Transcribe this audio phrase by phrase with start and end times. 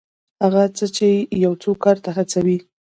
[0.43, 1.07] هغه څه چې
[1.43, 2.57] یو څوک کار ته هڅوي.